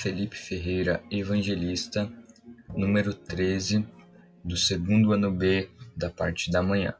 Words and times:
Felipe 0.00 0.36
Ferreira 0.36 1.02
Evangelista, 1.10 2.08
número 2.68 3.12
treze, 3.12 3.84
do 4.44 4.56
segundo 4.56 5.12
ano 5.12 5.28
B 5.32 5.68
da 5.96 6.08
parte 6.08 6.52
da 6.52 6.62
manhã. 6.62 6.94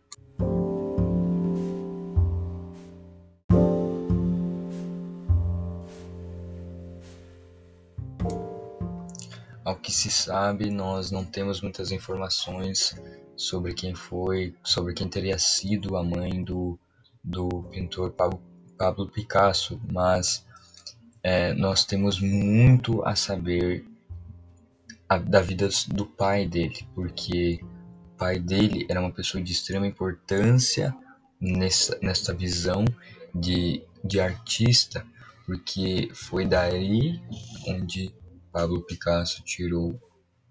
Ao 9.64 9.76
que 9.76 9.92
se 9.92 10.10
sabe, 10.10 10.68
nós 10.68 11.12
não 11.12 11.24
temos 11.24 11.60
muitas 11.60 11.92
informações 11.92 13.00
sobre 13.36 13.74
quem 13.74 13.94
foi, 13.94 14.56
sobre 14.64 14.92
quem 14.92 15.08
teria 15.08 15.38
sido 15.38 15.96
a 15.96 16.02
mãe 16.02 16.42
do, 16.42 16.76
do 17.22 17.62
pintor 17.70 18.12
Pablo 18.76 19.08
Picasso, 19.08 19.80
mas 19.88 20.47
é, 21.22 21.52
nós 21.54 21.84
temos 21.84 22.20
muito 22.20 23.04
a 23.04 23.14
saber 23.16 23.84
a, 25.08 25.18
da 25.18 25.40
vida 25.40 25.68
do 25.88 26.06
pai 26.06 26.46
dele, 26.46 26.86
porque 26.94 27.60
o 28.14 28.18
pai 28.18 28.38
dele 28.38 28.86
era 28.88 29.00
uma 29.00 29.12
pessoa 29.12 29.42
de 29.42 29.52
extrema 29.52 29.86
importância 29.86 30.94
nessa, 31.40 31.98
nessa 32.02 32.34
visão 32.34 32.84
de, 33.34 33.82
de 34.04 34.20
artista, 34.20 35.04
porque 35.46 36.10
foi 36.12 36.46
daí 36.46 37.20
onde 37.66 38.14
Pablo 38.52 38.82
Picasso 38.82 39.42
tirou 39.44 40.00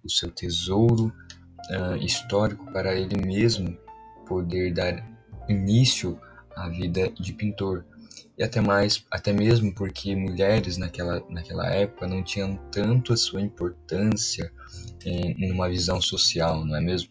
o 0.04 0.10
seu 0.10 0.32
tesouro 0.32 1.14
uh, 1.70 1.96
histórico 1.98 2.72
para 2.72 2.96
ele 2.96 3.18
mesmo 3.26 3.78
poder 4.26 4.74
dar 4.74 5.06
início 5.48 6.20
à 6.56 6.70
vida 6.70 7.10
de 7.12 7.34
pintor 7.34 7.86
e 8.38 8.44
até 8.44 8.62
mais, 8.62 9.06
até 9.12 9.34
mesmo 9.34 9.74
porque 9.74 10.16
mulheres 10.16 10.78
naquela, 10.78 11.24
naquela 11.30 11.68
época 11.68 12.08
não 12.08 12.24
tinham 12.24 12.56
tanto 12.72 13.14
a 13.14 13.18
sua 13.18 13.42
importância 13.42 14.52
em 15.06 15.52
uma 15.52 15.70
visão 15.70 16.02
social, 16.02 16.66
não 16.66 16.76
é 16.76 16.82
mesmo? 16.82 17.10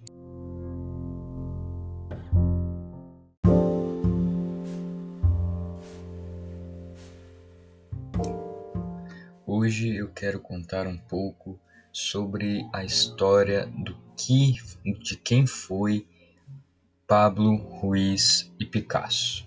Hoje 9.47 9.97
eu 9.97 10.09
quero 10.09 10.39
contar 10.41 10.87
um 10.87 10.99
pouco 10.99 11.59
sobre 11.93 12.69
a 12.73 12.85
história 12.85 13.67
do 13.67 13.97
que, 14.17 14.55
de 15.03 15.17
quem 15.17 15.47
foi 15.47 16.07
Pablo 17.07 17.57
Ruiz 17.57 18.53
e 18.61 18.67
Picasso. 18.67 19.46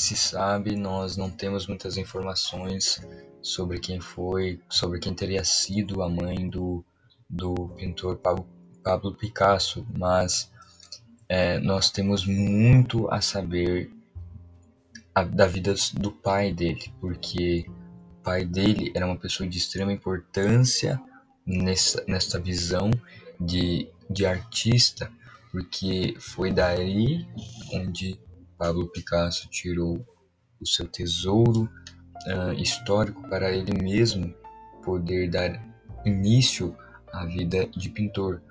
Se 0.00 0.16
sabe, 0.16 0.74
nós 0.76 1.16
não 1.16 1.30
temos 1.30 1.66
muitas 1.66 1.96
informações 1.96 3.00
sobre 3.42 3.78
quem 3.78 4.00
foi, 4.00 4.58
sobre 4.68 4.98
quem 4.98 5.14
teria 5.14 5.44
sido 5.44 6.02
a 6.02 6.08
mãe 6.08 6.48
do, 6.48 6.82
do 7.28 7.54
pintor 7.76 8.16
Pablo, 8.16 9.14
Picasso, 9.14 9.86
mas 9.94 10.50
é, 11.28 11.58
nós 11.60 11.90
temos 11.90 12.26
muito 12.26 13.10
a 13.12 13.20
saber 13.20 13.92
a, 15.14 15.22
da 15.22 15.46
vida 15.46 15.74
do 15.94 16.10
pai 16.10 16.52
dele, 16.52 16.92
porque 16.98 17.66
o 17.68 18.22
pai 18.22 18.44
dele 18.44 18.90
era 18.94 19.06
uma 19.06 19.18
pessoa 19.18 19.48
de 19.48 19.58
extrema 19.58 19.92
importância 19.92 21.00
nessa, 21.44 22.02
nessa 22.08 22.40
visão 22.40 22.90
de, 23.38 23.86
de 24.08 24.24
artista, 24.24 25.12
porque 25.52 26.16
foi 26.18 26.50
daí 26.50 27.26
onde 27.74 28.18
Pablo 28.60 28.86
Picasso 28.88 29.48
tirou 29.48 30.06
o 30.60 30.66
seu 30.66 30.86
tesouro 30.86 31.62
uh, 32.26 32.52
histórico 32.58 33.26
para 33.26 33.50
ele 33.50 33.72
mesmo 33.82 34.34
poder 34.84 35.30
dar 35.30 35.58
início 36.04 36.76
à 37.10 37.24
vida 37.24 37.66
de 37.74 37.88
pintor. 37.88 38.42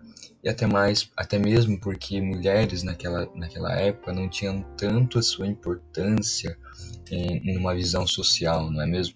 E 0.43 0.49
até 0.49 0.65
mais, 0.65 1.11
até 1.15 1.37
mesmo 1.37 1.79
porque 1.79 2.19
mulheres 2.19 2.81
naquela, 2.81 3.29
naquela 3.35 3.71
época 3.79 4.11
não 4.11 4.27
tinham 4.27 4.63
tanto 4.75 5.19
a 5.19 5.21
sua 5.21 5.45
importância 5.45 6.57
em, 7.11 7.37
em 7.47 7.57
uma 7.57 7.75
visão 7.75 8.07
social, 8.07 8.71
não 8.71 8.81
é 8.81 8.87
mesmo? 8.87 9.15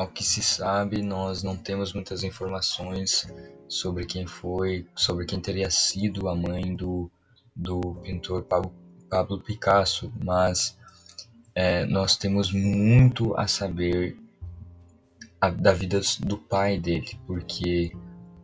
Ao 0.00 0.08
que 0.08 0.24
se 0.24 0.42
sabe, 0.42 1.02
nós 1.02 1.42
não 1.42 1.54
temos 1.54 1.92
muitas 1.92 2.24
informações 2.24 3.30
sobre 3.68 4.06
quem 4.06 4.26
foi, 4.26 4.86
sobre 4.96 5.26
quem 5.26 5.38
teria 5.38 5.70
sido 5.70 6.26
a 6.26 6.34
mãe 6.34 6.74
do, 6.74 7.10
do 7.54 7.96
pintor 8.02 8.44
Pablo, 8.44 9.42
Picasso, 9.42 10.10
mas 10.24 10.74
é, 11.54 11.84
nós 11.84 12.16
temos 12.16 12.50
muito 12.50 13.38
a 13.38 13.46
saber 13.46 14.16
a, 15.38 15.50
da 15.50 15.74
vida 15.74 16.00
do 16.20 16.38
pai 16.38 16.78
dele, 16.78 17.20
porque 17.26 17.92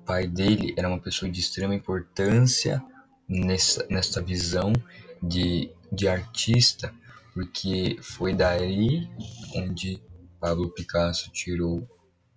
o 0.03 0.05
pai 0.05 0.27
dele 0.27 0.75
era 0.77 0.87
uma 0.87 1.01
pessoa 1.01 1.31
de 1.31 1.41
extrema 1.41 1.75
importância 1.75 2.85
nessa, 3.27 3.87
nessa 3.89 4.21
visão 4.21 4.75
de, 5.23 5.71
de 5.91 6.07
artista, 6.07 6.93
porque 7.33 7.97
foi 8.03 8.35
daí 8.35 9.09
onde 9.55 10.03
Pablo 10.41 10.71
Picasso 10.71 11.31
tirou 11.33 11.87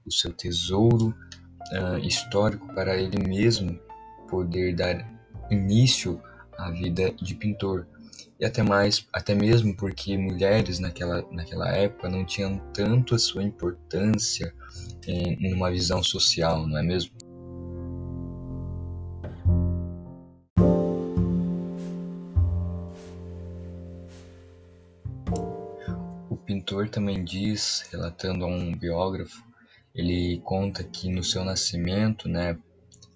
o 0.06 0.12
seu 0.12 0.34
tesouro 0.34 1.16
uh, 1.72 1.98
histórico 2.00 2.68
para 2.74 2.98
ele 2.98 3.28
mesmo 3.28 3.80
poder 4.28 4.76
dar 4.76 5.08
início 5.50 6.22
à 6.58 6.72
vida 6.72 7.12
de 7.12 7.36
pintor. 7.36 7.88
E 8.40 8.46
até 8.46 8.64
mais, 8.64 9.06
até 9.12 9.36
mesmo 9.36 9.76
porque 9.76 10.18
mulheres 10.18 10.80
naquela, 10.80 11.26
naquela 11.32 11.70
época 11.70 12.08
não 12.10 12.24
tinham 12.24 12.58
tanto 12.74 13.16
a 13.16 13.20
sua 13.20 13.44
importância 13.44 14.54
em, 15.06 15.48
em 15.48 15.54
uma 15.54 15.70
visão 15.70 16.02
social, 16.02 16.66
não 16.66 16.78
é 16.78 16.84
mesmo? 16.84 17.12
Pintor 26.50 26.90
também 26.90 27.24
diz, 27.24 27.88
relatando 27.92 28.44
a 28.44 28.48
um 28.48 28.76
biógrafo, 28.76 29.46
ele 29.94 30.42
conta 30.44 30.84
que 30.84 31.08
no 31.08 31.24
seu 31.24 31.46
nascimento, 31.46 32.28
né, 32.28 32.58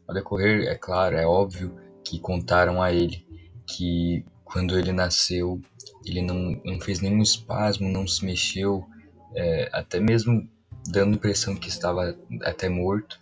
ao 0.08 0.14
decorrer, 0.14 0.68
é 0.68 0.76
claro, 0.76 1.16
é 1.18 1.26
óbvio 1.26 1.76
que 2.04 2.20
contaram 2.20 2.80
a 2.80 2.94
ele 2.94 3.26
que 3.66 4.24
quando 4.44 4.78
ele 4.78 4.92
nasceu, 4.92 5.60
ele 6.06 6.22
não, 6.22 6.62
não 6.64 6.80
fez 6.80 7.00
nenhum 7.00 7.24
espasmo, 7.24 7.90
não 7.90 8.08
se 8.08 8.24
mexeu, 8.24 8.86
é, 9.34 9.68
até 9.74 10.00
mesmo 10.00 10.48
dando 10.88 11.14
a 11.14 11.16
impressão 11.16 11.56
que 11.56 11.70
estava 11.70 12.16
até 12.44 12.70
morto. 12.70 13.20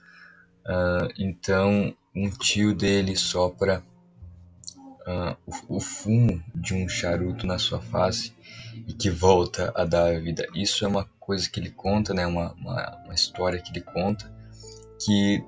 Uh, 0.66 1.08
então, 1.18 1.96
um 2.14 2.30
tio 2.30 2.76
dele 2.76 3.16
sopra 3.16 3.82
uh, 5.08 5.38
o, 5.46 5.78
o, 5.78 5.80
fumo 5.80 6.44
de 6.54 6.74
um 6.74 6.90
charuto 6.90 7.48
na 7.48 7.58
sua 7.58 7.80
face 7.80 8.34
e 8.88 8.94
que 8.94 9.10
volta 9.10 9.72
a 9.76 9.86
dar 9.86 10.20
vida. 10.22 10.46
Isso 10.56 10.86
é 10.86 10.88
uma 10.88 11.06
coisa 11.20 11.50
que 11.50 11.60
ele 11.60 11.70
conta, 11.72 12.14
né? 12.14 12.26
uma, 12.26 12.54
uma, 12.54 13.02
uma 13.06 13.14
história 13.14 13.62
que 13.62 13.72
ele 13.72 13.82
conta 13.82 14.32
que 15.04 15.44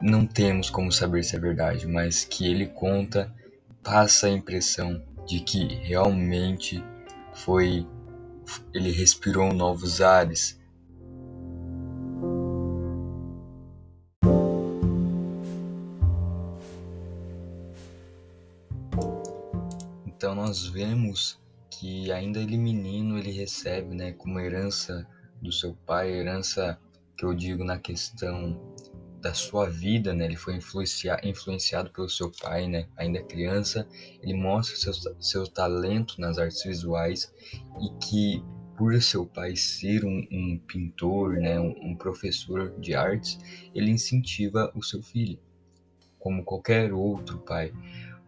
não 0.00 0.26
temos 0.26 0.70
como 0.70 0.90
saber 0.90 1.22
se 1.22 1.36
é 1.36 1.38
verdade, 1.38 1.86
mas 1.86 2.24
que 2.24 2.46
ele 2.46 2.66
conta 2.66 3.32
passa 3.82 4.26
a 4.26 4.30
impressão 4.30 5.02
de 5.26 5.40
que 5.40 5.66
realmente 5.74 6.82
foi 7.32 7.86
ele 8.74 8.90
respirou 8.90 9.52
novos 9.52 10.00
ares 10.00 10.60
Então 20.20 20.34
nós 20.34 20.66
vemos 20.66 21.39
que 21.80 22.12
ainda 22.12 22.38
ele 22.40 22.58
menino 22.58 23.16
ele 23.16 23.30
recebe, 23.30 23.94
né, 23.94 24.12
como 24.12 24.38
herança 24.38 25.06
do 25.40 25.50
seu 25.50 25.72
pai, 25.86 26.10
herança 26.10 26.78
que 27.16 27.24
eu 27.24 27.32
digo 27.32 27.64
na 27.64 27.78
questão 27.78 28.60
da 29.18 29.32
sua 29.32 29.68
vida, 29.68 30.12
né? 30.14 30.26
Ele 30.26 30.36
foi 30.36 30.56
influenciado, 30.56 31.26
influenciado 31.26 31.90
pelo 31.90 32.08
seu 32.08 32.30
pai, 32.30 32.66
né? 32.66 32.86
Ainda 32.96 33.22
criança, 33.22 33.88
ele 34.22 34.34
mostra 34.34 34.76
seu, 34.76 34.92
seu 35.20 35.46
talento 35.46 36.20
nas 36.20 36.36
artes 36.36 36.62
visuais 36.64 37.32
e 37.80 37.90
que 38.04 38.44
por 38.76 39.00
seu 39.00 39.24
pai 39.24 39.56
ser 39.56 40.04
um, 40.04 40.26
um 40.30 40.58
pintor, 40.66 41.36
né, 41.36 41.58
um, 41.58 41.74
um, 41.82 41.96
professor 41.96 42.78
de 42.78 42.94
artes, 42.94 43.38
ele 43.74 43.90
incentiva 43.90 44.70
o 44.74 44.82
seu 44.82 45.02
filho, 45.02 45.38
como 46.18 46.44
qualquer 46.44 46.92
outro 46.92 47.38
pai. 47.38 47.72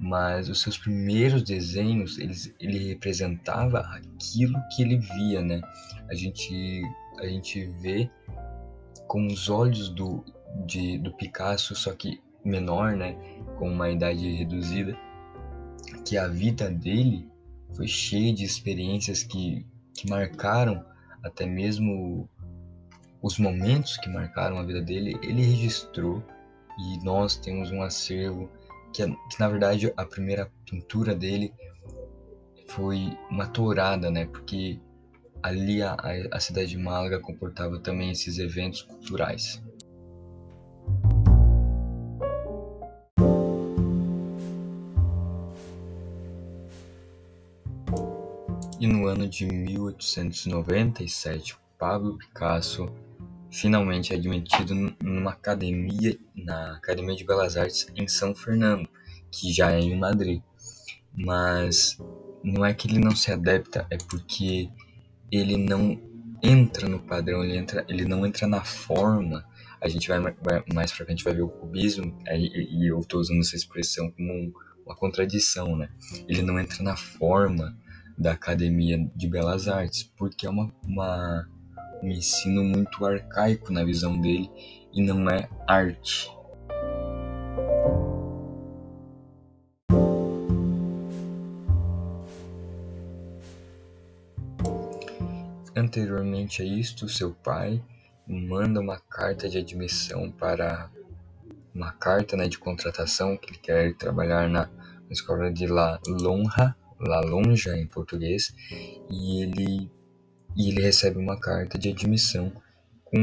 Mas 0.03 0.49
os 0.49 0.61
seus 0.61 0.77
primeiros 0.77 1.45
desenhos 1.45 2.19
eles, 2.19 2.53
ele 2.59 2.89
representava 2.89 3.79
aquilo 3.79 4.59
que 4.75 4.83
ele 4.83 4.99
via, 4.99 5.41
né? 5.41 5.63
A 6.11 6.15
gente 6.15 6.83
a 7.21 7.27
gente 7.27 7.67
vê 7.81 8.11
com 9.07 9.29
os 9.29 9.49
olhos 9.49 9.89
do 9.89 10.25
de, 10.67 10.99
do 10.99 11.15
Picasso, 11.17 11.77
só 11.77 11.95
que 11.95 12.21
menor, 12.45 12.97
né? 12.97 13.17
Com 13.57 13.71
uma 13.71 13.91
idade 13.91 14.29
reduzida, 14.35 14.99
que 16.05 16.19
a 16.19 16.27
vida 16.27 16.69
dele 16.69 17.31
foi 17.77 17.87
cheia 17.87 18.35
de 18.35 18.45
experiências 18.45 19.23
que, 19.23 19.65
que 19.95 20.11
marcaram 20.11 20.85
até 21.23 21.47
mesmo 21.47 22.29
os 23.23 23.39
momentos 23.39 23.97
que 23.99 24.11
marcaram 24.11 24.59
a 24.59 24.65
vida 24.65 24.83
dele, 24.83 25.17
ele 25.23 25.43
registrou 25.43 26.21
e 26.77 27.05
nós 27.05 27.37
temos 27.37 27.71
um 27.71 27.83
acervo 27.83 28.51
que, 28.93 29.07
que 29.07 29.41
na 29.41 29.49
verdade 29.49 29.91
a 29.97 30.05
primeira 30.05 30.53
pintura 30.65 31.15
dele 31.15 31.55
foi 32.69 33.17
uma 33.31 33.47
tourada, 33.47 34.11
né? 34.11 34.27
Porque 34.27 34.79
ali 35.43 35.83
a, 35.83 35.97
a 36.31 36.39
cidade 36.39 36.69
de 36.71 36.79
Málaga 36.79 37.19
comportava 37.19 37.81
também 37.81 38.11
esses 38.11 38.39
eventos 38.39 38.83
culturais. 38.83 39.63
E 48.79 48.87
no 48.87 49.07
ano 49.07 49.27
de 49.29 49.47
1897, 49.47 51.57
Pablo 51.79 52.19
Picasso 52.19 52.93
finalmente 53.53 54.13
é 54.13 54.17
admitido 54.17 54.75
numa 55.03 55.33
academia, 55.33 56.19
na 56.35 56.77
Academia 56.77 57.15
de 57.15 57.25
Belas 57.25 57.57
Artes 57.57 57.87
em 57.95 58.09
São 58.09 58.35
Fernando, 58.35 58.89
que 59.31 59.53
já 59.53 59.73
é 59.73 59.81
em 59.81 59.99
Madrid. 59.99 60.43
Mas 61.15 61.99
não 62.43 62.65
é 62.65 62.73
que 62.73 62.89
ele 62.89 62.99
não 62.99 63.15
se 63.15 63.31
adapta, 63.31 63.87
é 63.91 63.99
porque 63.99 64.71
ele 65.31 65.57
não 65.57 66.01
entra 66.43 66.89
no 66.89 66.99
padrão, 66.99 67.45
ele, 67.45 67.57
entra, 67.57 67.85
ele 67.89 68.05
não 68.05 68.27
entra 68.27 68.47
na 68.47 68.65
forma. 68.65 69.45
A 69.81 69.89
gente 69.89 70.09
vai, 70.09 70.19
vai 70.21 70.65
mais 70.73 70.93
pra 70.93 71.05
frente 71.05 71.23
vai 71.23 71.35
ver 71.35 71.43
o 71.43 71.49
cubismo, 71.49 72.19
e, 72.27 72.85
e 72.85 72.89
eu 72.89 72.99
estou 73.01 73.21
usando 73.21 73.41
essa 73.41 73.55
expressão 73.55 74.11
como 74.11 74.33
um, 74.33 74.53
uma 74.87 74.97
contradição, 74.97 75.77
né? 75.77 75.91
Ele 76.27 76.43
não 76.43 76.59
entra 76.59 76.83
na 76.83 76.97
forma 76.97 77.77
da 78.17 78.33
Academia 78.33 78.99
de 79.15 79.29
Belas 79.29 79.69
Artes, 79.69 80.03
porque 80.17 80.47
é 80.47 80.51
uma, 80.51 80.73
uma, 80.83 81.49
um 82.03 82.09
ensino 82.09 82.65
muito 82.65 83.05
arcaico 83.05 83.73
na 83.73 83.85
visão 83.85 84.21
dele 84.21 84.51
e 84.93 85.03
não 85.03 85.29
é 85.31 85.49
arte. 85.67 86.31
Anteriormente 95.75 96.63
a 96.63 96.65
isto, 96.65 97.09
seu 97.09 97.33
pai 97.33 97.83
manda 98.27 98.81
uma 98.81 98.99
carta 98.99 99.49
de 99.49 99.59
admissão 99.59 100.31
para 100.31 100.91
uma 101.75 101.93
carta 101.93 102.37
né, 102.37 102.49
de 102.49 102.59
contratação 102.59 103.37
que 103.37 103.51
ele 103.51 103.59
quer 103.59 103.95
trabalhar 103.95 104.49
na 104.49 104.69
escola 105.11 105.51
de 105.51 105.67
La 105.67 105.99
Lonja 106.07 106.77
La 107.03 107.21
Lonja 107.21 107.77
em 107.77 107.87
português, 107.87 108.55
e 109.11 109.43
ele, 109.43 109.91
e 110.57 110.71
ele 110.71 110.83
recebe 110.83 111.19
uma 111.19 111.39
carta 111.39 111.79
de 111.79 111.89
admissão 111.89 112.53
com, 113.05 113.23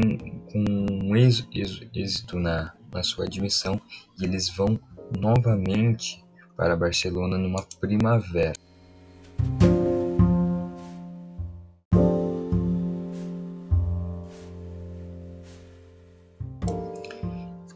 com 0.50 0.64
um 1.04 1.16
êxito 1.16 2.38
na, 2.38 2.74
na 2.92 3.02
sua 3.02 3.24
admissão 3.24 3.80
e 4.18 4.24
eles 4.24 4.48
vão 4.48 4.78
novamente 5.18 6.24
para 6.56 6.76
Barcelona 6.76 7.38
numa 7.38 7.62
primavera. 7.80 8.54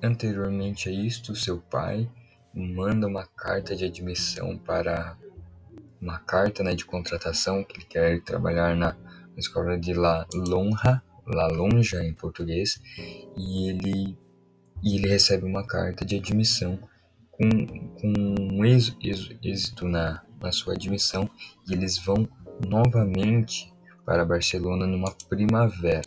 Anteriormente 0.03 0.89
a 0.89 0.93
isto, 0.93 1.35
seu 1.35 1.59
pai 1.59 2.09
manda 2.55 3.07
uma 3.07 3.27
carta 3.27 3.75
de 3.75 3.85
admissão 3.85 4.57
para 4.57 5.17
uma 6.01 6.19
carta 6.19 6.63
né, 6.63 6.75
de 6.75 6.85
contratação 6.85 7.65
que 7.65 7.79
ele 7.79 7.87
quer 7.87 8.21
trabalhar 8.21 8.77
na, 8.77 8.95
escola 9.37 9.79
de 9.79 9.93
La 9.95 10.27
Lonja, 10.35 11.03
La 11.27 11.47
Lonja 11.49 12.05
em 12.05 12.13
português, 12.13 12.81
e 13.37 13.69
ele, 13.71 14.19
e 14.83 14.97
ele 14.97 15.09
recebe 15.09 15.45
uma 15.45 15.67
carta 15.67 16.05
de 16.05 16.17
admissão 16.17 16.79
com, 17.31 17.49
com 18.01 18.13
um 18.53 18.65
êxito 18.65 19.89
na, 19.89 20.23
na 20.41 20.53
sua 20.53 20.75
admissão 20.75 21.29
e 21.69 21.73
eles 21.73 21.99
vão 21.99 22.29
novamente 22.69 23.73
para 24.05 24.25
Barcelona 24.25 24.87
numa 24.87 25.13
primavera. 25.29 26.03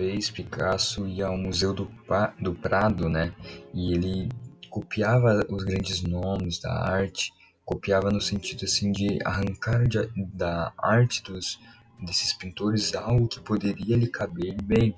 Vez, 0.00 0.30
Picasso 0.30 1.06
ia 1.06 1.26
ao 1.26 1.36
Museu 1.36 1.74
do, 1.74 1.84
pa 2.08 2.34
do 2.40 2.54
Prado, 2.54 3.06
né? 3.06 3.34
E 3.74 3.92
ele 3.92 4.30
copiava 4.70 5.44
os 5.50 5.62
grandes 5.62 6.00
nomes 6.00 6.58
da 6.58 6.72
arte, 6.72 7.30
copiava 7.66 8.10
no 8.10 8.20
sentido 8.20 8.64
assim 8.64 8.90
de 8.92 9.18
arrancar 9.26 9.86
de, 9.86 10.10
da 10.16 10.72
arte 10.78 11.22
dos 11.22 11.60
desses 12.00 12.32
pintores 12.32 12.94
algo 12.94 13.28
que 13.28 13.40
poderia 13.40 13.94
lhe 13.94 14.06
caber 14.06 14.56
bem 14.62 14.96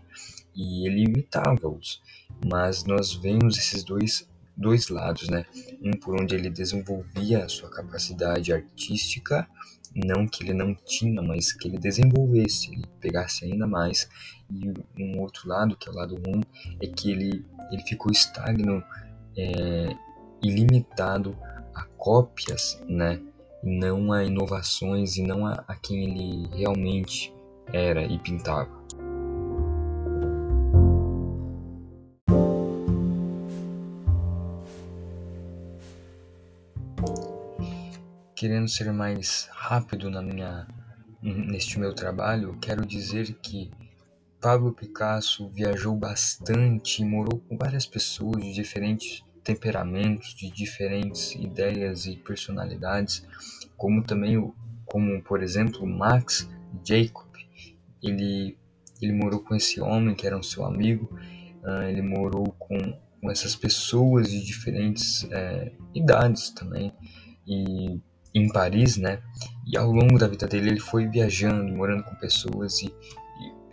e 0.55 0.87
ele 0.87 1.03
imitava-os. 1.03 2.01
Mas 2.47 2.85
nós 2.85 3.13
vemos 3.13 3.59
esses 3.59 3.83
dois 3.83 4.31
dois 4.57 4.89
lados, 4.89 5.29
né? 5.29 5.45
Um 5.83 5.99
por 5.99 6.15
onde 6.15 6.37
ele 6.37 6.49
desenvolvia 6.49 7.45
a 7.45 7.49
sua 7.49 7.69
capacidade 7.71 8.53
artística 8.53 9.49
não 9.95 10.27
que 10.27 10.43
ele 10.43 10.55
não 10.55 10.75
tinha, 10.75 11.21
mas 11.23 11.53
que 11.53 11.69
ele 11.69 11.79
desenvolvesse, 11.79 12.73
ele 12.73 12.87
pegasse 13.01 13.45
ainda 13.45 13.67
mais. 13.67 14.09
E 14.51 14.73
um 15.03 15.21
outro 15.21 15.49
lado, 15.49 15.77
que 15.77 15.89
é 15.89 15.93
o 15.93 15.95
lado 15.95 16.17
ruim, 16.17 16.43
é 16.81 16.87
que 16.87 17.11
ele, 17.11 17.45
ele 17.71 17.83
ficou 17.83 18.11
estagno 18.11 18.83
é, 19.37 19.97
ilimitado 20.43 21.37
a 21.75 21.85
cópias, 21.97 22.83
né? 22.89 23.21
E 23.63 23.71
não 23.71 24.13
a 24.13 24.25
inovações 24.25 25.17
e 25.17 25.23
não 25.23 25.47
a, 25.47 25.65
a 25.69 25.77
quem 25.77 26.05
ele 26.05 26.49
realmente 26.57 27.33
era 27.73 28.03
e 28.05 28.19
pintava. 28.19 28.82
Querendo 38.43 38.67
ser 38.67 38.93
mais 38.93 39.49
rápido 39.53 40.11
na 40.11 40.21
minha 40.21 40.67
neste 41.23 41.79
meu 41.79 41.95
trabalho, 41.95 42.59
quero 42.61 42.85
dizer 42.85 43.35
que 43.35 43.71
Pablo 44.41 44.73
Picasso 44.73 45.49
viajou 45.51 45.95
bastante 45.95 47.05
morou 47.05 47.39
com 47.39 47.57
várias 47.57 47.87
pessoas 47.87 48.43
de 48.43 48.53
diferentes 48.53 49.23
temperamentos, 49.45 50.35
de 50.35 50.51
diferentes 50.51 51.37
ideias 51.37 52.07
e 52.07 52.17
personalidades, 52.17 53.25
como 53.77 54.03
também 54.03 54.37
o 54.37 54.53
como 54.87 55.23
por 55.23 55.41
exemplo 55.41 55.87
Max 55.87 56.51
Jacob. 56.85 57.31
Ele 58.03 58.59
ele 59.01 59.13
morou 59.13 59.39
com 59.39 59.55
esse 59.55 59.81
homem 59.81 60.17
que 60.17 60.27
era 60.27 60.37
um 60.37 60.43
seu 60.43 60.65
amigo, 60.65 61.17
uh, 61.63 61.83
ele 61.85 62.03
morou 62.03 62.51
com, 62.59 62.77
com 63.21 63.31
essas 63.31 63.55
pessoas 63.55 64.29
de 64.29 64.45
diferentes 64.45 65.29
é, 65.31 65.71
idades 65.95 66.51
também 66.51 66.93
e 67.47 68.01
em 68.35 68.49
Paris, 68.49 68.97
né? 68.97 69.21
E 69.67 69.77
ao 69.77 69.91
longo 69.91 70.19
da 70.19 70.27
vida 70.27 70.47
dele 70.47 70.71
ele 70.71 70.81
foi 70.81 71.07
viajando, 71.07 71.73
morando 71.75 72.05
com 72.05 72.15
pessoas 72.17 72.81
e, 72.83 72.95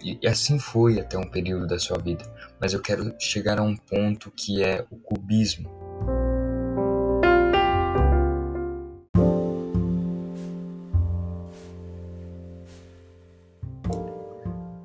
e, 0.04 0.20
e, 0.22 0.28
assim 0.28 0.60
foi 0.60 1.00
até 1.00 1.18
um 1.18 1.30
período 1.30 1.68
da 1.68 1.80
sua 1.80 1.98
vida. 1.98 2.24
Mas 2.60 2.74
eu 2.74 2.82
quero 2.82 3.13
chegar 3.20 3.60
a 3.60 3.63
um 3.63 3.75
ponto 3.75 4.32
que 4.32 4.63
é 4.63 4.86
o 4.92 4.98
cubismo. 4.98 5.70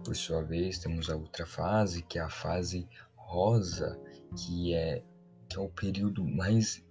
Por 0.04 0.14
sua 0.14 0.42
vez, 0.42 0.78
temos 0.78 1.10
a 1.10 1.16
outra 1.16 1.44
fase, 1.44 2.02
que 2.02 2.18
é 2.18 2.22
a 2.22 2.30
fase 2.30 2.86
rosa, 3.16 3.98
que 4.36 4.72
é 4.74 5.02
que 5.48 5.58
é 5.58 5.60
o 5.60 5.68
período 5.68 6.24
mais 6.24 6.82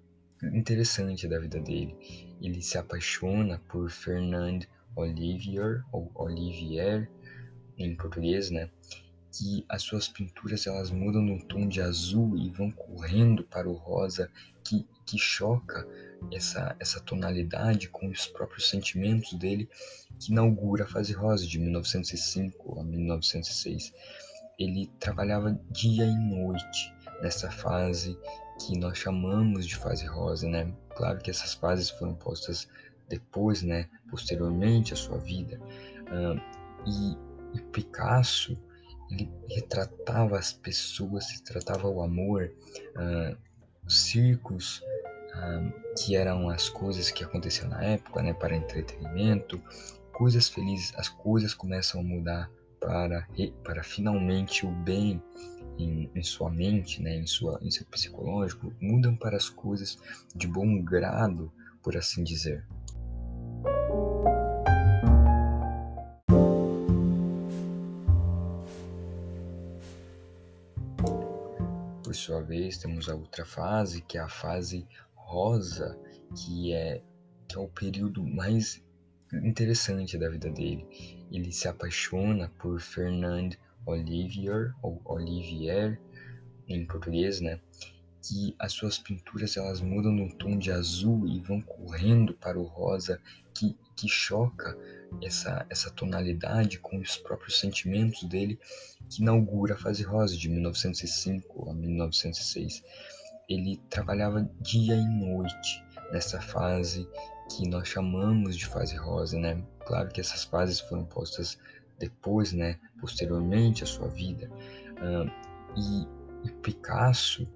interessante 0.42 1.28
da 1.28 1.40
vida 1.40 1.60
dele. 1.60 1.96
Ele 2.44 2.62
se 2.62 2.78
apaixona 2.78 3.60
por 3.70 3.90
Fernand 3.90 4.60
Olivier, 4.96 5.82
ou 5.92 6.12
Olivier 6.14 7.10
em 7.78 7.96
português, 7.96 8.52
né? 8.52 8.70
que 9.34 9.66
as 9.68 9.82
suas 9.82 10.08
pinturas 10.08 10.68
elas 10.68 10.92
mudam 10.92 11.22
no 11.22 11.44
tom 11.44 11.68
de 11.68 11.82
azul 11.82 12.38
e 12.38 12.52
vão 12.52 12.70
correndo 12.70 13.44
para 13.44 13.68
o 13.68 13.74
rosa, 13.74 14.30
que, 14.64 14.86
que 15.06 15.18
choca 15.18 15.88
essa, 16.32 16.76
essa 16.80 17.00
tonalidade 17.00 17.90
com 17.90 18.08
os 18.08 18.28
próprios 18.28 18.70
sentimentos 18.70 19.34
dele, 19.34 19.68
que 20.20 20.32
inaugura 20.32 20.84
a 20.84 20.88
fase 20.88 21.14
rosa 21.14 21.48
de 21.48 21.58
1905 21.58 22.80
a 22.80 22.84
1906. 22.84 23.92
Ele 24.60 24.88
trabalhava 25.00 25.60
dia 25.72 26.06
e 26.06 26.16
noite 26.16 26.94
nessa 27.20 27.50
fase 27.50 28.16
que 28.60 28.78
nós 28.78 28.98
chamamos 28.98 29.68
de 29.68 29.76
fase 29.76 30.06
rosa, 30.06 30.48
né? 30.48 30.74
Claro 30.96 31.20
que 31.20 31.30
essas 31.30 31.54
fases 31.54 31.90
foram 31.90 32.14
postas 32.16 32.68
depois, 33.10 33.62
né? 33.64 33.90
Posteriormente 34.10 34.94
à 34.94 34.96
sua 34.96 35.18
vida. 35.18 35.60
E, 36.86 37.18
e 37.58 37.62
Picasso 37.72 38.58
ele 39.12 39.32
retratava 39.48 40.38
as 40.38 40.54
pessoas, 40.54 41.30
retratava 41.32 41.88
o 41.88 42.02
amor, 42.02 42.52
os 43.86 44.02
circos, 44.02 44.82
que 45.98 46.16
eram 46.16 46.50
as 46.50 46.70
coisas 46.70 47.12
que 47.12 47.24
aconteciam 47.24 47.70
na 47.70 47.84
época, 47.84 48.22
né, 48.22 48.34
para 48.34 48.56
entretenimento, 48.56 49.62
coisas 50.12 50.48
felizes, 50.48 50.94
as 50.96 51.10
coisas 51.10 51.54
começam 51.54 52.02
a 52.02 52.04
mudar 52.04 52.50
para, 52.80 53.28
para 53.64 53.84
finalmente 53.84 54.66
o 54.66 54.72
bem 54.72 55.22
em, 55.78 56.10
em, 56.14 56.24
sua 56.24 56.50
mente, 56.50 57.02
né, 57.02 57.16
em, 57.16 57.28
sua, 57.28 57.60
em 57.62 57.72
seu 57.72 57.86
psicológico, 57.86 58.74
mudam 58.82 59.16
para 59.16 59.38
as 59.38 59.50
coisas 59.50 59.98
de 60.36 60.48
bom 60.48 60.82
grado, 60.82 61.52
por 61.82 61.98
assim 61.98 62.24
dizer. 62.24 62.66
Por 72.04 72.16
sua 72.16 72.42
vez, 72.42 72.78
temos 72.78 73.10
a 73.10 73.16
outra 73.16 73.46
fase, 73.46 74.02
que 74.02 74.18
é 74.18 74.22
a 74.22 74.30
fase 74.30 74.88
rosa, 75.16 75.98
que 76.36 76.74
é, 76.74 77.02
que 77.48 77.58
é 77.58 77.60
o 77.60 77.68
período 77.68 78.24
mais 78.24 78.84
interessante 79.42 80.18
da 80.18 80.30
vida 80.30 80.50
dele. 80.50 80.86
Ele 81.32 81.52
se 81.52 81.68
apaixona 81.68 82.50
por 82.60 82.80
Fernand 82.80 83.58
Olivier, 83.86 84.74
ou 84.82 85.02
Olivier 85.06 86.00
em 86.68 86.86
português, 86.86 87.42
né? 87.42 87.60
Que 88.22 88.56
as 88.58 88.72
suas 88.72 88.98
pinturas 88.98 89.58
elas 89.58 89.82
mudam 89.82 90.12
no 90.12 90.34
tom 90.36 90.58
de 90.58 90.72
azul 90.72 91.28
e 91.28 91.40
vão 91.40 91.62
correndo 91.62 92.34
para 92.34 92.58
o 92.58 92.64
rosa, 92.64 93.20
que, 93.54 93.76
que 93.96 94.08
choca 94.08 94.78
essa, 95.22 95.66
essa 95.70 95.92
tonalidade 95.92 96.80
com 96.80 96.98
os 96.98 97.18
próprios 97.18 97.60
sentimentos 97.60 98.24
dele, 98.24 98.58
que 99.10 99.22
inaugura 99.22 99.76
a 99.76 99.78
fase 99.78 100.04
rosa 100.04 100.38
de 100.38 100.50
1905 100.50 101.70
a 101.70 101.74
1906. 101.74 102.84
Ele 103.50 103.78
trabalhava 103.90 104.50
dia 104.62 104.96
e 104.96 105.06
noite 105.06 105.84
nessa 106.12 106.40
fase 106.40 107.08
que 107.50 107.68
nós 107.68 107.88
chamamos 107.88 108.58
de 108.58 108.66
fase 108.66 108.96
rosa, 108.96 109.38
né? 109.38 109.62
Claro 109.86 110.10
que 110.10 110.22
essas 110.22 110.44
fases 110.46 110.80
foram 110.80 111.04
postas 111.06 111.58
depois, 112.06 112.54
né? 112.54 112.80
Posteriormente 113.00 113.84
à 113.84 113.88
sua 113.88 114.08
vida. 114.08 114.50
E, 115.76 116.48
e 116.48 116.52
Picasso, 116.62 117.48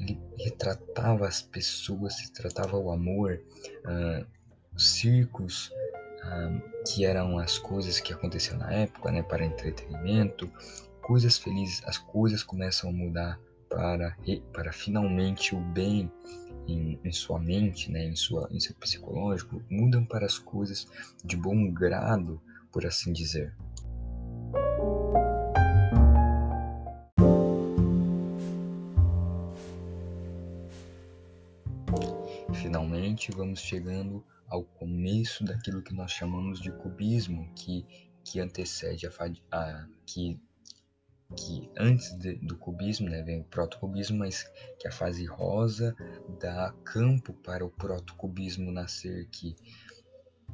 ele 0.00 0.20
retratava 0.36 1.26
as 1.26 1.42
pessoas, 1.42 2.18
retratava 2.20 2.76
o 2.76 2.90
amor, 2.90 3.40
os 4.74 4.90
circos, 4.92 5.72
que 6.86 7.04
eram 7.04 7.38
as 7.38 7.58
coisas 7.58 8.00
que 8.00 8.12
aconteciam 8.12 8.58
na 8.58 8.72
época, 8.72 9.10
né? 9.10 9.22
Para 9.22 9.44
entretenimento, 9.44 10.50
coisas 11.00 11.38
felizes, 11.38 11.82
as 11.84 11.98
coisas 11.98 12.42
começam 12.42 12.90
a 12.90 12.92
mudar 12.92 13.40
para, 13.68 14.16
para 14.52 14.72
finalmente 14.72 15.54
o 15.54 15.60
bem 15.60 16.10
em, 16.66 16.98
em, 17.02 17.12
sua 17.12 17.38
mente, 17.38 17.90
né, 17.90 18.04
em, 18.04 18.14
sua, 18.14 18.48
em 18.50 18.60
seu 18.60 18.74
psicológico, 18.76 19.62
mudam 19.70 20.04
para 20.04 20.26
as 20.26 20.38
coisas 20.38 20.86
de 21.24 21.36
bom 21.36 21.70
grado, 21.70 22.40
por 22.70 22.86
assim 22.86 23.12
dizer. 23.12 23.54
Finalmente, 33.22 33.30
vamos 33.30 33.60
chegando 33.60 34.24
ao 34.48 34.64
começo 34.64 35.44
daquilo 35.44 35.82
que 35.82 35.94
nós 35.94 36.10
chamamos 36.10 36.60
de 36.60 36.72
cubismo, 36.72 37.52
que, 37.54 37.86
que 38.24 38.40
antecede 38.40 39.06
a, 39.06 39.10
a 39.52 39.86
que 40.04 40.40
que 41.34 41.70
antes 41.78 42.14
de, 42.18 42.34
do 42.34 42.58
cubismo, 42.58 43.08
né, 43.08 43.22
vem 43.22 43.40
o 43.40 43.44
protocubismo, 43.44 44.18
mas 44.18 44.44
que 44.78 44.86
a 44.86 44.92
fase 44.92 45.24
rosa 45.24 45.96
dá 46.38 46.74
campo 46.84 47.32
para 47.32 47.64
o 47.64 47.70
protocubismo 47.70 48.70
nascer, 48.70 49.26
que, 49.30 49.56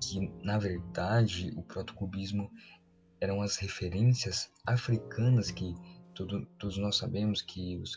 que 0.00 0.20
na 0.40 0.56
verdade 0.56 1.52
o 1.56 1.62
protocubismo 1.62 2.48
eram 3.20 3.42
as 3.42 3.56
referências 3.56 4.52
africanas 4.64 5.50
que 5.50 5.74
todo, 6.18 6.44
todos 6.58 6.76
nós 6.78 6.96
sabemos 6.96 7.40
que 7.40 7.76
os, 7.76 7.96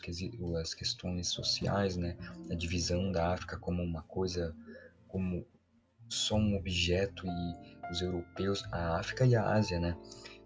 as 0.60 0.74
questões 0.74 1.28
sociais, 1.28 1.96
né, 1.96 2.16
a 2.48 2.54
divisão 2.54 3.10
da 3.10 3.32
África 3.32 3.58
como 3.58 3.82
uma 3.82 4.02
coisa, 4.02 4.54
como 5.08 5.44
só 6.08 6.36
um 6.36 6.54
objeto 6.54 7.26
e 7.26 7.90
os 7.90 8.00
europeus, 8.00 8.62
a 8.70 8.96
África 9.00 9.26
e 9.26 9.34
a 9.34 9.44
Ásia, 9.44 9.80
né, 9.80 9.98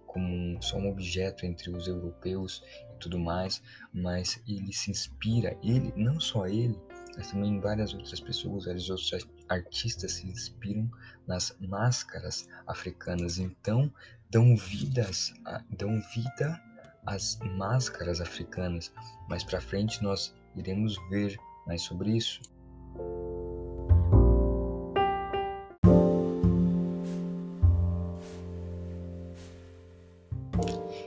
como 0.07 0.61
só 0.63 0.79
um 0.79 0.89
objeto 0.89 1.45
entre 1.45 1.71
os 1.71 1.87
europeus 1.87 2.65
e 2.95 2.99
tudo 2.99 3.19
mais, 3.19 3.63
mas 3.93 4.43
ele 4.49 4.73
se 4.73 4.91
inspira, 4.91 5.55
ele, 5.63 5.93
não 5.97 6.19
só 6.19 6.47
ele, 6.47 6.81
mas 7.15 7.31
também 7.31 7.61
várias 7.61 7.93
outras 7.93 8.21
pessoas, 8.21 8.65
vários 8.65 8.89
outros 8.89 9.11
artistas 9.51 10.13
se 10.13 10.27
inspiram 10.27 10.91
nas 11.27 11.55
máscaras 11.61 12.49
africanas. 12.67 13.39
Então, 13.39 13.93
dão 14.31 14.57
vidas, 14.57 15.35
dão 15.71 16.01
vida 16.15 16.61
às 17.07 17.39
máscaras 17.57 18.21
africanas. 18.21 18.93
Mais 19.29 19.45
para 19.45 19.61
frente 19.61 20.03
nós 20.03 20.35
iremos 20.55 20.97
ver 21.09 21.37
mais 21.67 21.83
sobre 21.83 22.17
isso. 22.17 22.41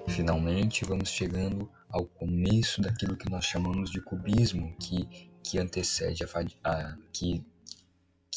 Finalmente, 0.08 0.84
vamos 0.86 1.10
chegando 1.10 1.70
ao 1.90 2.06
começo 2.06 2.82
daquilo 2.82 3.16
que 3.16 3.30
nós 3.30 3.46
chamamos 3.46 3.90
de 3.90 4.02
cubismo, 4.02 4.76
que, 4.78 5.30
que 5.44 5.58
antecede 5.58 6.24
a, 6.24 6.28
a 6.64 6.98
que, 7.14 7.44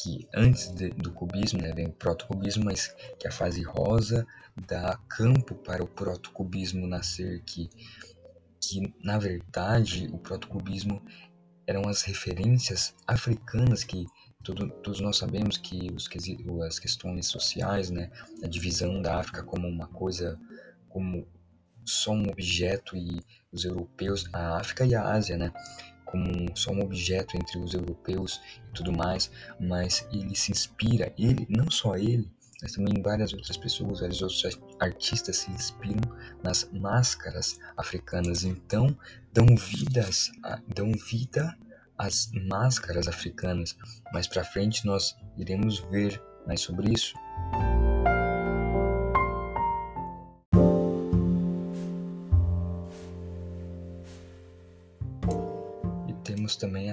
que 0.03 0.29
antes 0.35 0.69
de, 0.73 0.91
do 0.91 1.13
cubismo, 1.13 1.63
né, 1.63 1.73
vem 1.73 1.87
o 1.87 1.93
protocubismo, 1.93 2.65
mas 2.65 2.95
que 3.19 3.29
a 3.29 3.31
fase 3.31 3.63
rosa 3.63 4.27
dá 4.67 4.99
campo 5.09 5.55
para 5.55 5.83
o 5.83 5.87
protocubismo 5.87 6.87
nascer, 6.87 7.41
que, 7.45 7.71
que 8.61 8.93
na 9.03 9.19
verdade 9.19 10.09
o 10.13 10.19
protocubismo 10.19 11.01
eram 11.67 11.89
as 11.89 12.03
referências 12.03 12.95
africanas 13.07 13.85
que 13.85 14.07
todo, 14.43 14.69
todos 14.83 15.01
nós 15.01 15.19
sabemos 15.19 15.57
que 15.57 15.93
os, 15.95 16.09
as 16.67 16.79
questões 16.81 17.27
sociais, 17.29 17.91
né, 17.91 18.11
a 18.43 18.49
divisão 18.49 19.01
da 19.01 19.21
África 19.21 19.45
como 19.45 19.69
uma 19.69 19.87
coisa, 19.87 20.39
como 20.89 21.27
só 21.85 22.13
um 22.13 22.29
objeto 22.29 22.97
e 22.97 23.21
os 23.53 23.65
europeus, 23.65 24.29
a 24.33 24.59
África 24.59 24.85
e 24.85 24.95
a 24.95 25.05
Ásia, 25.05 25.37
né? 25.37 25.53
Como 26.13 26.57
só 26.57 26.71
um 26.71 26.83
objeto 26.83 27.37
entre 27.37 27.59
os 27.59 27.75
europeus 27.75 28.41
e 28.69 28.73
tudo 28.75 28.93
mais, 28.93 29.31
mas 29.59 30.07
ele 30.13 30.37
se 30.37 30.53
inspira, 30.53 31.13
ele, 31.19 31.47
não 31.51 31.71
só 31.71 31.97
ele, 31.97 32.31
mas 32.63 32.73
também 32.75 33.03
várias 33.03 33.33
outras 33.33 33.57
pessoas, 33.57 33.99
vários 33.99 34.23
outros 34.23 34.61
artistas 34.79 35.39
se 35.39 35.51
inspiram 35.51 36.01
nas 36.45 36.71
máscaras 36.73 37.59
africanas. 37.77 38.45
Então, 38.45 38.97
dão 39.33 39.47
vidas, 39.57 40.31
dão 40.73 40.93
vida 40.93 41.59
às 41.99 42.31
máscaras 42.49 43.09
africanas. 43.09 43.77
Mais 44.13 44.29
para 44.29 44.45
frente 44.45 44.87
nós 44.87 45.17
iremos 45.37 45.81
ver 45.91 46.23
mais 46.47 46.61
sobre 46.61 46.93
isso. 46.93 47.15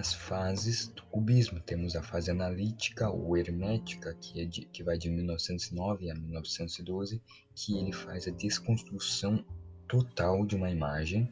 As 0.10 0.14
fases 0.14 0.88
do 0.88 1.04
cubismo. 1.04 1.60
Temos 1.60 1.96
a 1.96 2.02
fase 2.02 2.32
analítica 2.32 3.10
ou 3.10 3.38
hermética, 3.38 4.16
que, 4.16 4.42
é 4.42 4.46
de, 4.46 4.66
que 4.66 4.84
vai 4.84 4.98
de 4.98 5.10
1909 5.10 6.10
a 6.10 6.16
1912, 6.16 7.22
que 7.54 7.78
ele 7.78 7.94
faz 7.94 8.28
a 8.28 8.32
desconstrução 8.32 9.46
total 9.88 10.46
de 10.46 10.56
uma 10.56 10.72
imagem, 10.72 11.32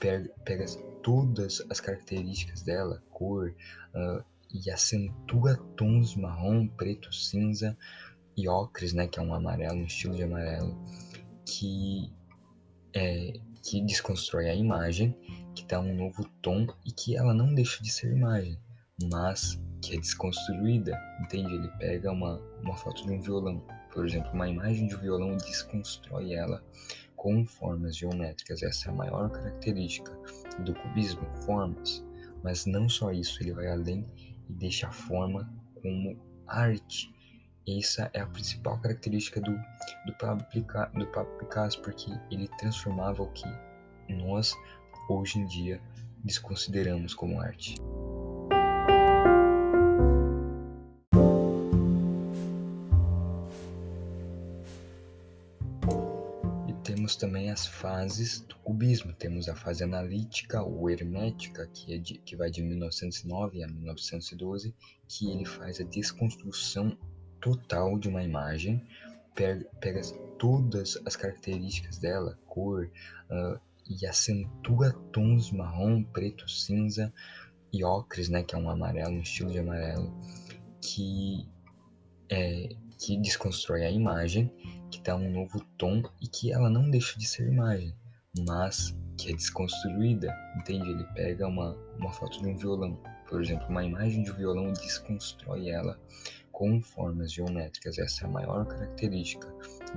pega, 0.00 0.28
pega 0.44 0.66
todas 1.02 1.64
as 1.70 1.80
características 1.80 2.62
dela, 2.62 3.02
cor, 3.10 3.54
uh, 3.94 4.24
e 4.52 4.70
acentua 4.70 5.56
tons 5.76 6.16
marrom, 6.16 6.66
preto, 6.66 7.12
cinza 7.12 7.76
e 8.36 8.48
ocres, 8.48 8.92
né, 8.92 9.06
que 9.06 9.20
é 9.20 9.22
um 9.22 9.34
amarelo, 9.34 9.78
um 9.78 9.86
estilo 9.86 10.16
de 10.16 10.24
amarelo, 10.24 10.76
que, 11.44 12.12
é, 12.92 13.34
que 13.66 13.80
desconstrói 13.80 14.48
a 14.48 14.54
imagem, 14.54 15.16
que 15.54 15.66
dá 15.66 15.80
um 15.80 15.92
novo 15.92 16.24
tom 16.40 16.68
e 16.84 16.92
que 16.92 17.16
ela 17.16 17.34
não 17.34 17.52
deixa 17.52 17.82
de 17.82 17.90
ser 17.90 18.14
imagem, 18.14 18.56
mas 19.10 19.60
que 19.82 19.96
é 19.96 19.98
desconstruída, 19.98 20.96
entende? 21.20 21.52
Ele 21.52 21.68
pega 21.78 22.12
uma, 22.12 22.38
uma 22.62 22.76
foto 22.76 23.04
de 23.04 23.12
um 23.12 23.20
violão, 23.20 23.60
por 23.92 24.06
exemplo, 24.06 24.30
uma 24.32 24.48
imagem 24.48 24.86
de 24.86 24.94
um 24.94 25.00
violão 25.00 25.32
e 25.32 25.36
desconstrói 25.38 26.32
ela 26.32 26.64
com 27.16 27.44
formas 27.44 27.96
geométricas. 27.96 28.62
Essa 28.62 28.88
é 28.88 28.92
a 28.92 28.94
maior 28.94 29.30
característica 29.30 30.16
do 30.60 30.72
cubismo, 30.72 31.26
formas. 31.44 32.04
Mas 32.44 32.66
não 32.66 32.88
só 32.88 33.10
isso, 33.10 33.42
ele 33.42 33.52
vai 33.52 33.66
além 33.66 34.06
e 34.48 34.52
deixa 34.52 34.86
a 34.86 34.92
forma 34.92 35.52
como 35.82 36.16
arte. 36.46 37.12
Essa 37.68 38.08
é 38.14 38.20
a 38.20 38.26
principal 38.26 38.78
característica 38.78 39.40
do, 39.40 39.52
do, 40.06 40.14
Pablo, 40.18 40.46
do 40.94 41.06
Pablo 41.08 41.38
Picasso, 41.38 41.82
porque 41.82 42.12
ele 42.30 42.46
transformava 42.58 43.24
o 43.24 43.32
que 43.32 43.44
nós, 44.08 44.52
hoje 45.08 45.40
em 45.40 45.46
dia, 45.46 45.80
desconsideramos 46.22 47.12
como 47.12 47.40
arte. 47.40 47.74
Temos 57.06 57.16
também 57.16 57.50
as 57.50 57.66
fases 57.66 58.40
do 58.40 58.56
cubismo. 58.56 59.12
Temos 59.12 59.48
a 59.48 59.54
fase 59.54 59.84
analítica 59.84 60.62
ou 60.62 60.88
hermética, 60.90 61.66
que, 61.66 61.94
é 61.94 61.98
de, 61.98 62.18
que 62.18 62.34
vai 62.34 62.50
de 62.50 62.62
1909 62.62 63.62
a 63.62 63.68
1912, 63.68 64.74
que 65.06 65.30
ele 65.30 65.44
faz 65.44 65.80
a 65.80 65.84
desconstrução 65.84 66.98
total 67.46 67.96
de 67.96 68.08
uma 68.08 68.24
imagem, 68.24 68.82
pega, 69.32 70.02
todas 70.36 70.98
as 71.06 71.14
características 71.14 71.96
dela, 71.98 72.36
cor, 72.44 72.90
uh, 73.30 73.60
e 73.88 74.04
acentua 74.04 74.92
tons 75.12 75.52
marrom, 75.52 76.02
preto, 76.02 76.50
cinza 76.50 77.12
e 77.72 77.84
ocres, 77.84 78.28
né, 78.28 78.42
que 78.42 78.56
é 78.56 78.58
um 78.58 78.68
amarelo, 78.68 79.14
um 79.14 79.20
estilo 79.20 79.52
de 79.52 79.60
amarelo, 79.60 80.12
que 80.80 81.48
é, 82.28 82.74
que 82.98 83.16
desconstrói 83.16 83.84
a 83.84 83.90
imagem, 83.90 84.52
que 84.90 85.00
dá 85.00 85.14
um 85.14 85.30
novo 85.30 85.60
tom 85.78 86.02
e 86.20 86.26
que 86.26 86.52
ela 86.52 86.68
não 86.68 86.90
deixa 86.90 87.16
de 87.16 87.28
ser 87.28 87.46
imagem, 87.46 87.94
mas 88.44 88.96
que 89.16 89.30
é 89.30 89.36
desconstruída, 89.36 90.36
entende? 90.56 90.90
Ele 90.90 91.04
pega 91.14 91.46
uma, 91.46 91.76
uma 91.96 92.12
foto 92.12 92.42
de 92.42 92.48
um 92.48 92.56
violão, 92.56 93.00
por 93.28 93.40
exemplo, 93.40 93.68
uma 93.68 93.84
imagem 93.84 94.24
de 94.24 94.32
um 94.32 94.34
violão 94.34 94.70
e 94.70 94.72
desconstrói 94.72 95.68
ela 95.68 95.96
com 96.56 96.80
formas 96.80 97.32
geométricas. 97.32 97.98
Essa 97.98 98.24
é 98.24 98.26
a 98.26 98.30
maior 98.30 98.64
característica 98.64 99.46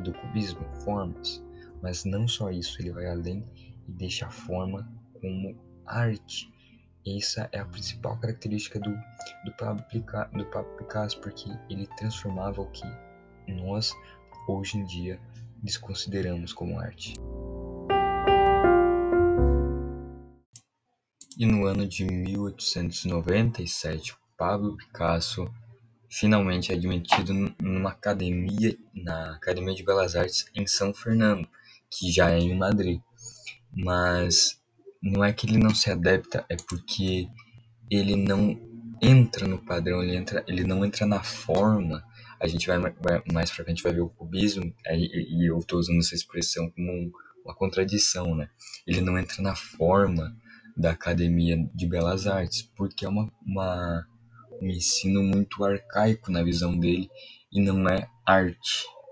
do 0.03 0.11
cubismo, 0.11 0.59
formas. 0.83 1.41
Mas 1.81 2.03
não 2.03 2.27
só 2.27 2.51
isso, 2.51 2.81
ele 2.81 2.91
vai 2.91 3.07
além 3.07 3.47
e 3.87 3.91
deixa 3.93 4.25
a 4.25 4.29
forma 4.29 4.85
como 5.21 5.57
arte. 5.85 6.51
Essa 7.07 7.47
é 7.53 7.59
a 7.59 7.65
principal 7.65 8.19
característica 8.19 8.77
do, 8.77 8.91
do, 8.91 9.53
Pablo, 9.57 9.85
do 10.33 10.45
Pablo 10.47 10.75
Picasso, 10.75 11.21
porque 11.21 11.49
ele 11.69 11.87
transformava 11.95 12.61
o 12.61 12.69
que 12.71 12.83
nós, 13.47 13.93
hoje 14.45 14.79
em 14.79 14.83
dia, 14.83 15.17
desconsideramos 15.63 16.51
como 16.51 16.77
arte. 16.77 17.13
E 21.37 21.45
no 21.45 21.65
ano 21.65 21.87
de 21.87 22.03
1897, 22.03 24.13
Pablo 24.35 24.75
Picasso 24.75 25.49
finalmente 26.09 26.73
admitido 26.73 27.33
numa 27.61 27.91
academia, 27.91 28.75
na 28.93 29.35
Academia 29.35 29.75
de 29.75 29.83
Belas 29.83 30.15
Artes 30.15 30.45
em 30.55 30.65
São 30.65 30.93
Fernando, 30.93 31.47
que 31.89 32.11
já 32.11 32.31
é 32.31 32.39
em 32.39 32.57
Madrid. 32.57 32.99
Mas 33.71 34.59
não 35.01 35.23
é 35.23 35.31
que 35.31 35.47
ele 35.47 35.57
não 35.57 35.73
se 35.73 35.89
adapta, 35.91 36.45
é 36.49 36.57
porque 36.67 37.27
ele 37.89 38.15
não 38.15 38.59
entra 39.01 39.47
no 39.47 39.59
padrão, 39.59 40.03
ele, 40.03 40.15
entra, 40.15 40.43
ele 40.47 40.63
não 40.63 40.83
entra 40.83 41.05
na 41.05 41.23
forma. 41.23 42.03
A 42.39 42.47
gente 42.47 42.67
vai, 42.67 42.79
vai 42.79 43.23
mais 43.31 43.51
pra 43.51 43.63
frente 43.63 43.83
vai 43.83 43.93
ver 43.93 44.01
o 44.01 44.09
cubismo, 44.09 44.73
e, 44.87 45.43
e 45.43 45.49
eu 45.49 45.59
estou 45.59 45.79
usando 45.79 45.99
essa 45.99 46.15
expressão 46.15 46.69
como 46.71 46.91
um, 46.91 47.11
uma 47.45 47.53
contradição, 47.53 48.35
né? 48.35 48.49
Ele 48.85 49.01
não 49.01 49.17
entra 49.17 49.41
na 49.41 49.55
forma 49.55 50.35
da 50.75 50.91
Academia 50.91 51.57
de 51.73 51.87
Belas 51.87 52.25
Artes, 52.25 52.63
porque 52.75 53.05
é 53.05 53.09
uma, 53.09 53.31
uma 53.45 54.07
um 54.61 54.67
ensino 54.67 55.23
muito 55.23 55.63
arcaico 55.63 56.31
na 56.31 56.43
visão 56.43 56.77
dele 56.77 57.09
e 57.51 57.61
não 57.61 57.87
é 57.87 58.07
arte. 58.25 58.85